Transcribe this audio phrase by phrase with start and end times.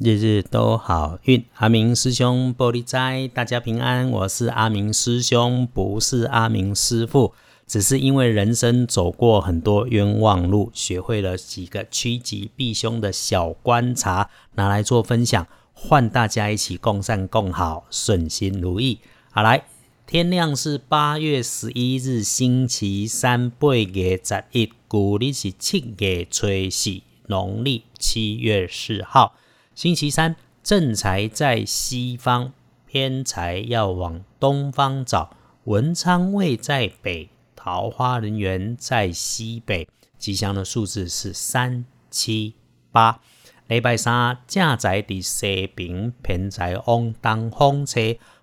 [0.00, 4.08] 日日都好运，阿明师兄玻璃斋，大家平安。
[4.08, 7.34] 我是阿明师兄，不是阿明师傅，
[7.66, 19.00] 只是因为人生走过很多冤枉路，学会了几个趋吉避凶的小观察，拿来做分享，换大家一起共善共好，顺心如意。
[19.32, 19.64] 好来，
[20.06, 29.34] 天亮是八月十一日星期三，八月十一，古历是七月初四，农历七月四号。
[29.78, 30.34] 星期三，
[30.64, 32.50] 正财在西方，
[32.88, 35.36] 偏财要往东方找。
[35.66, 39.86] 文昌位在北，桃花人缘在西北。
[40.18, 42.56] 吉祥的数字是三、七、
[42.90, 43.20] 八。
[43.68, 48.00] 礼拜三，正财在西边，偏财往东方车。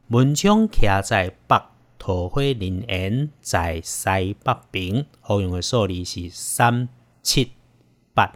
[0.08, 1.62] 文昌徛在北，
[2.00, 5.06] 桃花人缘在西北边。
[5.20, 6.88] 好用的数字是三、
[7.22, 7.52] 七、
[8.14, 8.34] 八。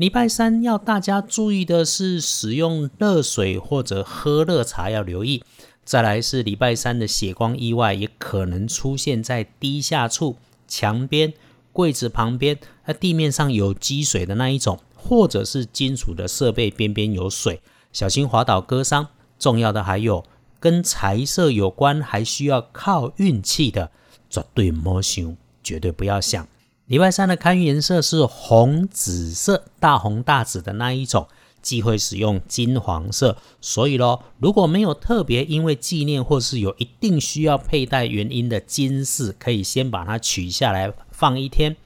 [0.00, 5.44] 礼拜三要大家注意的是，使用热水或者喝热茶要留意。
[5.84, 11.34] 再来是礼拜三的血光意外，也可能出现在低下处、墙边、
[11.70, 17.60] 柜子旁边、那地面上有积水的那一种，或者是金属的设备边边有水，
[17.92, 19.06] 小心滑倒割伤。
[19.38, 20.24] 重要的还有
[20.58, 23.90] 跟财色有关，还需要靠运气的，
[24.30, 26.48] 绝对莫想，绝对不要想。
[26.90, 31.28] 礼拜三的开运颜色是红紫色，大红大紫的那一种，
[31.62, 33.36] 忌讳使用金黄色。
[33.60, 41.76] 所以咯，如果没有特别因为纪念或是有一定需要佩戴原因的金饰，可以先把它取下来放一天。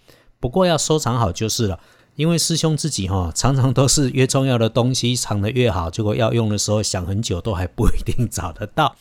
[0.41, 1.78] 不过要收藏好就是了，
[2.16, 8.96] 因为师兄自己哈，常常都是越重要的东西藏得越好，结果要用的时候想很久都还不一定找得到。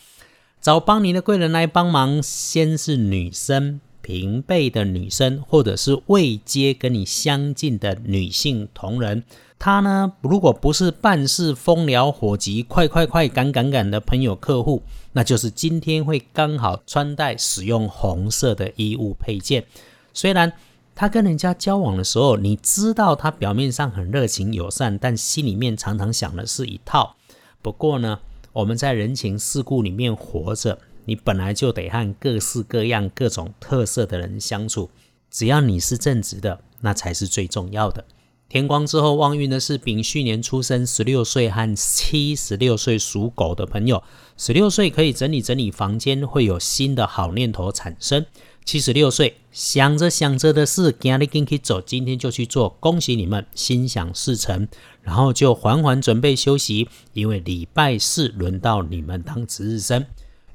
[0.60, 3.80] 找帮你的贵人来帮忙，先是女生。
[4.04, 9.24] 平辈的女生，或者是位阶跟你相近的女性同仁，
[9.58, 19.64] 她呢，如果不是办事风燎火急、快快快、赶赶赶的朋友客户，那就是今天会刚好穿戴使用红色的衣物配件。
[20.12, 20.52] 虽然
[20.94, 27.16] 他跟人家交往的时候，你知道他表面上很热情友善，但心里面常常想的是一套。
[27.62, 28.20] 不过呢，
[28.52, 30.78] 我们在人情世故里面活着。
[31.04, 34.90] 你本来就得和各式各样、各种特色的人相处，
[35.30, 38.04] 只要你是正直的，那才是最重要的。
[38.46, 44.02] 天光之后旺运的是丙戌年出生十六岁和七十六岁属狗的朋友。
[44.36, 48.24] 十六岁可以整理整理房间，会有新的好念头产生。
[48.64, 54.68] 七十六岁想着想着的事，今日跟去走，今天就去做，恭喜你们心想事成。
[55.02, 60.06] 然后就缓缓准备休息，因为礼拜四轮到你们当值日生。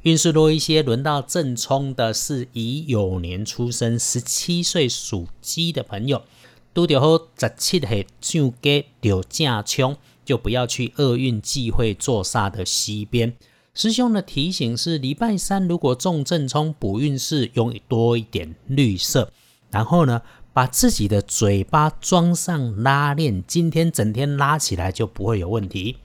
[0.03, 6.21] 运势多一些，轮到正冲的是乙酉年出生、十七岁属鸡的朋友。
[6.71, 13.35] 都掉好十七岁上街掉正冲，就不要去厄运忌讳坐煞的西边。
[13.73, 19.33] 师兄的提醒是：礼拜三如果中正冲补运势，用多一点绿色。
[19.71, 20.21] 然后呢，
[20.53, 25.97] 把自己的嘴巴装上拉链，今天整天拉起来就不会有问题。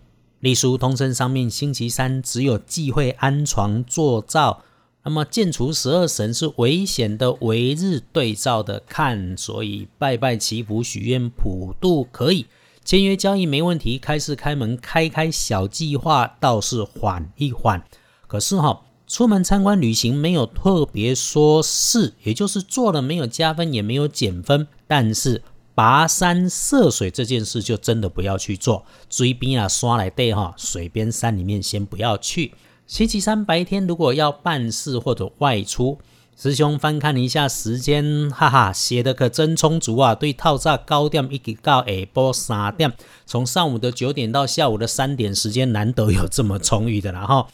[0.44, 4.62] 隶书通身上面，星期三只有忌讳安床坐灶。
[5.02, 12.44] 那么建除十二神是危险的，为日对照的看，所以拜拜祈福许愿普渡可以，
[12.84, 17.82] 签约交易没问题，开市开门开开小计划倒是缓一缓。
[18.26, 25.40] 可是哈，出门参观旅行没有特别说是，也就是做了没有加分也没有减分，但是。
[25.74, 32.54] 跋山涉水这件事就真的不要去做，追兵啊刷来对哈，水边山里面先不要去。
[32.86, 35.98] 星期三白天如果要办事或者外出，
[36.36, 40.14] 师兄翻看一下时间，哈哈，写的可真充足啊！
[40.14, 42.92] 对套炸高点一直到下晡三点，
[43.24, 47.46] 从上午的九点到下午的三点，时间难得有这么充裕的了哈，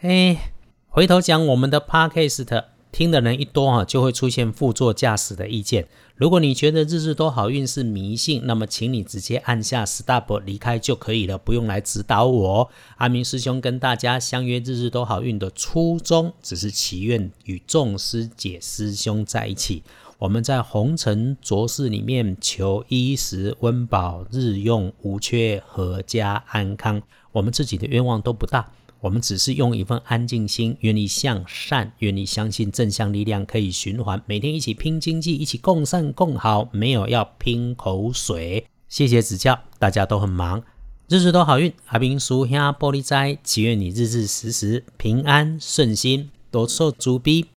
[0.00, 0.52] 哎，
[0.88, 2.75] 回头讲我们的 podcast。
[2.92, 5.86] 听的人一多哈，就会出现副座驾驶的意见。
[6.14, 12.70] 如果你觉得日日都好运是迷信，那么请你直接按下 stop 离开就可以了，不用来指导我。
[12.96, 19.82] 阿明师兄跟大家相约日日都好运的初衷，只是祈愿与众师姐师兄在一起。
[20.18, 27.02] 我们在红尘浊世里面求衣食温饱，日用无缺，阖家安康。
[27.32, 28.72] 我们自己的愿望都不大。
[29.06, 34.20] 我们只是用一份安静心，愿意向善，愿意相信正向力量可以循环。
[34.26, 38.66] 每天一起拼经济，一起共善共好，没有要拼口水。
[38.88, 40.60] 谢谢指教，大家都很忙，
[41.08, 41.72] 日日都好运。
[41.86, 47.46] 阿兵叔兄玻璃斋，祈愿你日日时时平安顺心，多受主逼。